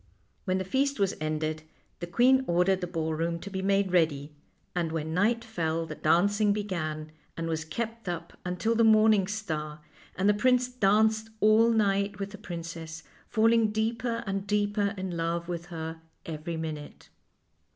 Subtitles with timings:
[0.45, 1.61] When the feast was ended
[1.99, 4.33] the queen ordered the ballroom to be made ready,
[4.73, 9.79] and when night fell the dancing began, and was kept up until the morning star,
[10.15, 15.47] and the prince danced all night with the princess, falling deeper and deeper in love
[15.47, 17.09] with her every minute.